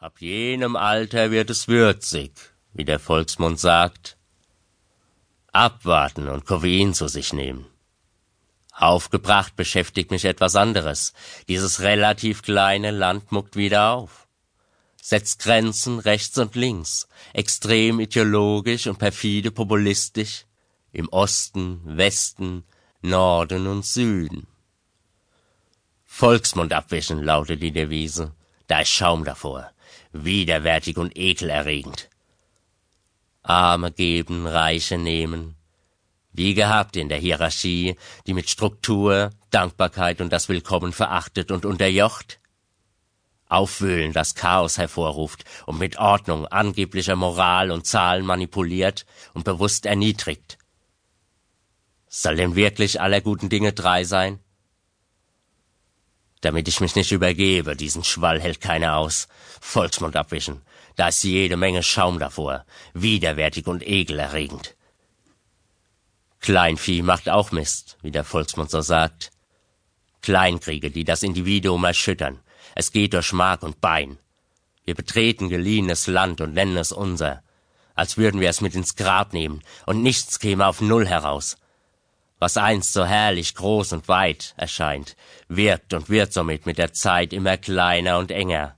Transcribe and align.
Ab 0.00 0.20
jenem 0.20 0.76
Alter 0.76 1.32
wird 1.32 1.50
es 1.50 1.66
würzig, 1.66 2.30
wie 2.72 2.84
der 2.84 3.00
Volksmund 3.00 3.58
sagt. 3.58 4.16
Abwarten 5.50 6.28
und 6.28 6.46
Koffein 6.46 6.94
zu 6.94 7.08
sich 7.08 7.32
nehmen. 7.32 7.66
Aufgebracht 8.70 9.56
beschäftigt 9.56 10.12
mich 10.12 10.24
etwas 10.24 10.54
anderes. 10.54 11.14
Dieses 11.48 11.80
relativ 11.80 12.42
kleine 12.42 12.92
Land 12.92 13.32
muckt 13.32 13.56
wieder 13.56 13.90
auf. 13.90 14.28
Setzt 15.02 15.40
Grenzen 15.40 15.98
rechts 15.98 16.38
und 16.38 16.54
links, 16.54 17.08
extrem 17.32 17.98
ideologisch 17.98 18.86
und 18.86 19.00
perfide 19.00 19.50
populistisch, 19.50 20.44
im 20.92 21.08
Osten, 21.08 21.80
Westen, 21.84 22.62
Norden 23.02 23.66
und 23.66 23.84
Süden. 23.84 24.46
Volksmund 26.04 26.72
abwischen 26.72 27.20
lautet 27.24 27.60
die 27.60 27.72
Devise. 27.72 28.32
Da 28.68 28.82
ist 28.82 28.90
Schaum 28.90 29.24
davor. 29.24 29.72
Widerwärtig 30.12 30.96
und 30.96 31.16
ekelerregend. 31.16 32.08
Arme 33.42 33.92
geben, 33.92 34.46
Reiche 34.46 34.98
nehmen. 34.98 35.56
Wie 36.32 36.54
gehabt 36.54 36.96
in 36.96 37.08
der 37.08 37.18
Hierarchie, 37.18 37.96
die 38.26 38.34
mit 38.34 38.48
Struktur, 38.48 39.30
Dankbarkeit 39.50 40.20
und 40.20 40.32
das 40.32 40.48
Willkommen 40.48 40.92
verachtet 40.92 41.50
und 41.50 41.64
unterjocht. 41.64 42.40
Aufwühlen, 43.48 44.12
das 44.12 44.34
Chaos 44.34 44.76
hervorruft 44.76 45.44
und 45.66 45.78
mit 45.78 45.98
Ordnung, 45.98 46.46
angeblicher 46.46 47.16
Moral 47.16 47.70
und 47.70 47.86
Zahlen 47.86 48.26
manipuliert 48.26 49.06
und 49.32 49.44
bewusst 49.44 49.86
erniedrigt. 49.86 50.58
Soll 52.08 52.36
denn 52.36 52.56
wirklich 52.56 53.00
aller 53.00 53.20
guten 53.20 53.48
Dinge 53.48 53.72
drei 53.72 54.04
sein? 54.04 54.38
Damit 56.40 56.68
ich 56.68 56.80
mich 56.80 56.94
nicht 56.94 57.12
übergebe, 57.12 57.74
diesen 57.74 58.04
Schwall 58.04 58.40
hält 58.40 58.60
keiner 58.60 58.96
aus. 58.96 59.28
Volksmund 59.60 60.14
abwischen, 60.16 60.62
da 60.96 61.08
ist 61.08 61.24
jede 61.24 61.56
Menge 61.56 61.82
Schaum 61.82 62.18
davor, 62.18 62.64
widerwärtig 62.94 63.66
und 63.66 63.86
ekelerregend. 63.86 64.76
Kleinvieh 66.40 67.02
macht 67.02 67.28
auch 67.28 67.50
Mist, 67.50 67.98
wie 68.02 68.12
der 68.12 68.24
Volksmund 68.24 68.70
so 68.70 68.80
sagt. 68.80 69.32
Kleinkriege, 70.22 70.90
die 70.90 71.04
das 71.04 71.22
Individuum 71.22 71.84
erschüttern. 71.84 72.40
Es 72.74 72.92
geht 72.92 73.14
durch 73.14 73.32
Mark 73.32 73.62
und 73.62 73.80
Bein. 73.80 74.18
Wir 74.84 74.94
betreten 74.94 75.48
geliehenes 75.48 76.06
Land 76.06 76.40
und 76.40 76.54
nennen 76.54 76.76
es 76.76 76.92
unser, 76.92 77.42
als 77.94 78.16
würden 78.16 78.40
wir 78.40 78.48
es 78.48 78.60
mit 78.60 78.74
ins 78.74 78.94
Grab 78.94 79.32
nehmen, 79.32 79.62
und 79.86 80.02
nichts 80.02 80.38
käme 80.38 80.66
auf 80.66 80.80
Null 80.80 81.06
heraus. 81.06 81.56
Was 82.38 82.56
einst 82.56 82.92
so 82.92 83.04
herrlich 83.04 83.54
groß 83.54 83.92
und 83.92 84.08
weit 84.08 84.54
erscheint, 84.56 85.16
wirkt 85.48 85.92
und 85.92 86.08
wird 86.08 86.32
somit 86.32 86.66
mit 86.66 86.78
der 86.78 86.92
Zeit 86.92 87.32
immer 87.32 87.56
kleiner 87.56 88.18
und 88.18 88.30
enger. 88.30 88.76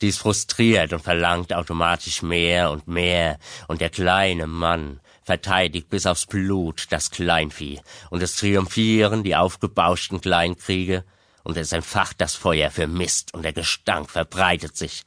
Dies 0.00 0.18
frustriert 0.18 0.92
und 0.92 1.02
verlangt 1.02 1.52
automatisch 1.52 2.22
mehr 2.22 2.70
und 2.70 2.88
mehr, 2.88 3.38
und 3.68 3.80
der 3.80 3.90
kleine 3.90 4.46
Mann 4.46 5.00
verteidigt 5.24 5.88
bis 5.88 6.06
aufs 6.06 6.26
Blut 6.26 6.86
das 6.90 7.10
Kleinvieh, 7.10 7.80
und 8.10 8.22
es 8.22 8.36
triumphieren 8.36 9.22
die 9.22 9.36
aufgebauschten 9.36 10.20
Kleinkriege, 10.20 11.04
und 11.44 11.56
es 11.56 11.72
entfacht 11.72 12.20
das 12.20 12.34
Feuer 12.34 12.70
für 12.70 12.86
Mist, 12.86 13.34
und 13.34 13.42
der 13.42 13.52
Gestank 13.52 14.10
verbreitet 14.10 14.76
sich 14.76 15.02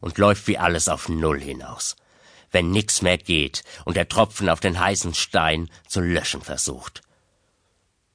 und 0.00 0.18
läuft 0.18 0.46
wie 0.46 0.58
alles 0.58 0.88
auf 0.88 1.08
Null 1.08 1.40
hinaus 1.40 1.96
wenn 2.54 2.70
nix 2.70 3.02
mehr 3.02 3.18
geht 3.18 3.64
und 3.84 3.96
der 3.96 4.08
Tropfen 4.08 4.48
auf 4.48 4.60
den 4.60 4.78
heißen 4.78 5.12
Stein 5.12 5.68
zu 5.86 6.00
löschen 6.00 6.40
versucht. 6.40 7.02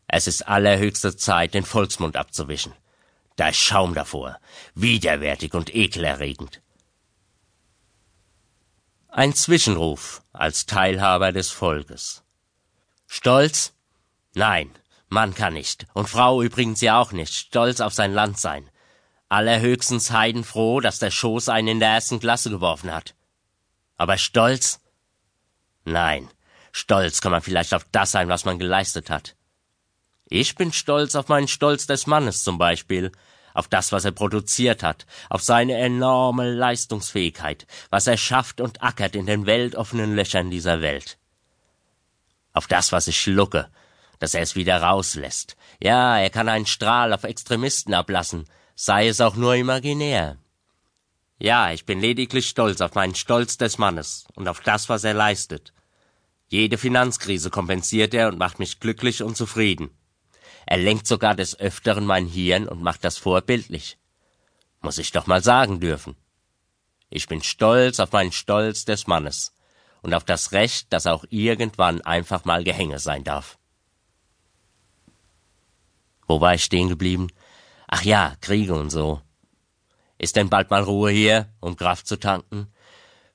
Es 0.07 0.25
ist 0.25 0.47
allerhöchste 0.47 1.15
Zeit, 1.15 1.53
den 1.53 1.65
Volksmund 1.65 2.17
abzuwischen. 2.17 2.73
Da 3.35 3.49
ist 3.49 3.57
Schaum 3.57 3.93
davor, 3.93 4.39
widerwärtig 4.73 5.53
und 5.53 5.75
ekelerregend. 5.75 6.61
Ein 9.09 9.35
Zwischenruf 9.35 10.23
als 10.33 10.65
Teilhaber 10.65 11.31
des 11.31 11.51
Volkes. 11.51 12.23
Stolz? 13.07 13.73
Nein, 14.33 14.71
Mann 15.09 15.33
kann 15.33 15.53
nicht, 15.53 15.87
und 15.93 16.07
Frau 16.07 16.41
übrigens 16.41 16.81
ja 16.81 16.99
auch 16.99 17.11
nicht, 17.11 17.33
stolz 17.33 17.81
auf 17.81 17.93
sein 17.93 18.13
Land 18.13 18.39
sein. 18.39 18.69
Allerhöchstens 19.27 20.11
heidenfroh, 20.11 20.79
dass 20.79 20.99
der 20.99 21.11
Schoß 21.11 21.49
einen 21.49 21.67
in 21.67 21.79
der 21.79 21.89
ersten 21.89 22.19
Klasse 22.19 22.49
geworfen 22.49 22.91
hat. 22.93 23.15
Aber 23.99 24.17
stolz? 24.17 24.79
Nein, 25.83 26.29
stolz 26.71 27.19
kann 27.19 27.33
man 27.33 27.41
vielleicht 27.41 27.73
auf 27.73 27.85
das 27.91 28.11
sein, 28.13 28.29
was 28.29 28.45
man 28.45 28.57
geleistet 28.57 29.09
hat. 29.09 29.35
Ich 30.23 30.55
bin 30.55 30.71
stolz 30.71 31.15
auf 31.15 31.27
meinen 31.27 31.49
Stolz 31.49 31.85
des 31.85 32.07
Mannes 32.07 32.43
zum 32.43 32.57
Beispiel, 32.57 33.11
auf 33.53 33.67
das, 33.67 33.91
was 33.91 34.05
er 34.05 34.13
produziert 34.13 34.83
hat, 34.83 35.05
auf 35.29 35.43
seine 35.43 35.77
enorme 35.77 36.49
Leistungsfähigkeit, 36.49 37.67
was 37.89 38.07
er 38.07 38.15
schafft 38.15 38.61
und 38.61 38.81
ackert 38.81 39.17
in 39.17 39.25
den 39.25 39.45
weltoffenen 39.45 40.15
Löchern 40.15 40.49
dieser 40.49 40.81
Welt. 40.81 41.17
Auf 42.53 42.67
das, 42.67 42.93
was 42.93 43.09
ich 43.09 43.19
schlucke, 43.19 43.69
dass 44.19 44.33
er 44.33 44.43
es 44.43 44.55
wieder 44.55 44.81
rauslässt. 44.81 45.57
Ja, 45.81 46.17
er 46.17 46.29
kann 46.29 46.47
einen 46.47 46.67
Strahl 46.67 47.11
auf 47.11 47.25
Extremisten 47.25 47.93
ablassen, 47.93 48.45
sei 48.75 49.09
es 49.09 49.19
auch 49.19 49.35
nur 49.35 49.55
imaginär. 49.55 50.37
Ja, 51.39 51.71
ich 51.71 51.85
bin 51.85 52.01
lediglich 52.01 52.49
stolz 52.49 52.81
auf 52.81 52.95
meinen 52.95 53.15
Stolz 53.15 53.57
des 53.57 53.77
Mannes 53.77 54.27
und 54.35 54.49
auf 54.49 54.59
das, 54.59 54.89
was 54.89 55.05
er 55.05 55.13
leistet. 55.13 55.73
Jede 56.49 56.77
Finanzkrise 56.77 57.49
kompensiert 57.49 58.13
er 58.13 58.27
und 58.27 58.37
macht 58.37 58.59
mich 58.59 58.81
glücklich 58.81 59.23
und 59.23 59.37
zufrieden. 59.37 59.89
Er 60.65 60.77
lenkt 60.77 61.07
sogar 61.07 61.35
des 61.35 61.57
Öfteren 61.57 62.05
mein 62.05 62.27
Hirn 62.27 62.67
und 62.67 62.83
macht 62.83 63.05
das 63.05 63.17
vorbildlich. 63.17 63.97
Muss 64.81 64.97
ich 64.97 65.13
doch 65.13 65.27
mal 65.27 65.41
sagen 65.41 65.79
dürfen. 65.79 66.17
Ich 67.09 67.27
bin 67.27 67.41
stolz 67.41 67.99
auf 67.99 68.11
meinen 68.11 68.33
Stolz 68.33 68.83
des 68.83 69.07
Mannes 69.07 69.53
und 70.01 70.13
auf 70.13 70.25
das 70.25 70.51
Recht, 70.51 70.91
dass 70.91 71.07
auch 71.07 71.23
irgendwann 71.29 72.01
einfach 72.01 72.43
mal 72.43 72.63
Gehänge 72.65 72.99
sein 72.99 73.23
darf. 73.23 73.57
Wo 76.27 76.41
war 76.41 76.53
ich 76.53 76.65
stehen 76.65 76.89
geblieben? 76.89 77.29
Ach 77.87 78.03
ja, 78.03 78.35
Kriege 78.41 78.75
und 78.75 78.89
so. 78.89 79.21
Ist 80.19 80.35
denn 80.35 80.49
bald 80.49 80.69
mal 80.69 80.83
Ruhe 80.83 81.11
hier, 81.11 81.47
um 81.61 81.77
Kraft 81.77 82.05
zu 82.05 82.19
tanken? 82.19 82.67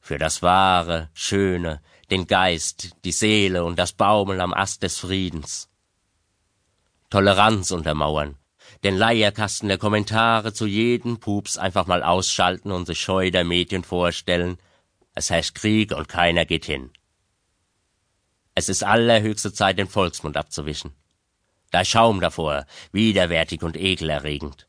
Für 0.00 0.18
das 0.18 0.42
Wahre, 0.42 1.08
Schöne, 1.14 1.80
den 2.10 2.26
Geist, 2.26 2.90
die 3.06 3.12
Seele 3.12 3.64
und 3.64 3.78
das 3.78 3.94
Baumeln 3.94 4.40
am 4.42 4.52
Ast 4.52 4.82
des 4.82 4.98
Friedens. 4.98 5.70
Toleranz 7.08 7.70
untermauern, 7.70 8.36
den 8.82 8.96
Leierkasten 8.96 9.68
der 9.68 9.78
Kommentare 9.78 10.52
zu 10.52 10.66
jedem 10.66 11.20
Pups 11.20 11.56
einfach 11.56 11.86
mal 11.86 12.02
ausschalten 12.02 12.70
und 12.70 12.84
sich 12.84 13.00
scheu 13.00 13.30
der 13.30 13.44
Medien 13.44 13.82
vorstellen, 13.82 14.58
es 15.14 15.30
herrscht 15.30 15.54
Krieg 15.54 15.92
und 15.92 16.08
keiner 16.08 16.44
geht 16.44 16.66
hin. 16.66 16.90
Es 18.54 18.68
ist 18.68 18.84
allerhöchste 18.84 19.54
Zeit, 19.54 19.78
den 19.78 19.88
Volksmund 19.88 20.36
abzuwischen. 20.36 20.94
Da 21.70 21.82
Schaum 21.82 22.20
davor, 22.20 22.66
widerwärtig 22.92 23.62
und 23.62 23.76
ekelerregend. 23.76 24.68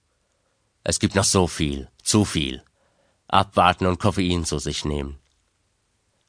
Es 0.84 1.00
gibt 1.00 1.16
noch 1.16 1.24
so 1.26 1.47
viel, 1.47 1.90
zu 2.05 2.23
viel. 2.23 2.63
Abwarten 3.27 3.88
und 3.88 3.99
Koffein 3.99 4.45
zu 4.45 4.59
sich 4.59 4.85
nehmen. 4.85 5.19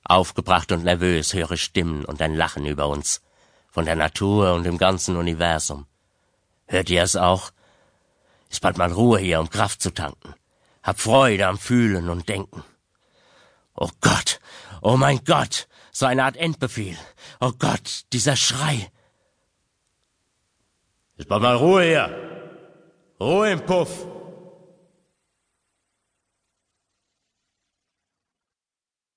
Aufgebracht 0.02 0.72
und 0.72 0.84
nervös 0.84 1.34
höre 1.34 1.56
Stimmen 1.56 2.04
und 2.04 2.22
ein 2.22 2.34
Lachen 2.34 2.64
über 2.64 2.88
uns, 2.88 3.20
von 3.70 3.84
der 3.84 3.96
Natur 3.96 4.54
und 4.54 4.64
dem 4.64 4.78
ganzen 4.78 5.16
Universum. 5.16 5.86
Hört 6.66 6.90
ihr 6.90 7.02
es 7.02 7.14
auch? 7.14 7.50
Ist 8.48 8.62
bald 8.62 8.78
mal 8.78 8.90
Ruhe 8.90 9.18
hier, 9.18 9.40
um 9.40 9.50
Kraft 9.50 9.82
zu 9.82 9.92
tanken. 9.92 10.34
Hab 10.82 10.98
Freude 10.98 11.46
am 11.46 11.58
Fühlen 11.58 12.08
und 12.08 12.28
Denken. 12.28 12.64
Oh 13.74 13.90
Gott, 14.00 14.40
oh 14.80 14.96
mein 14.96 15.22
Gott, 15.24 15.68
so 15.92 16.06
eine 16.06 16.24
Art 16.24 16.36
Endbefehl. 16.36 16.96
Oh 17.40 17.52
Gott, 17.58 18.04
dieser 18.12 18.36
Schrei. 18.36 18.90
Ist 21.16 21.28
bald 21.28 21.42
mal 21.42 21.56
Ruhe 21.56 21.82
hier. 21.82 22.62
Ruhe 23.20 23.50
im 23.50 23.60
Puff. 23.66 24.15